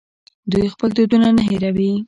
[0.51, 1.91] دوی خپل دودونه نه هیروي.